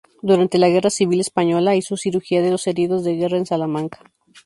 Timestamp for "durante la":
0.23-0.67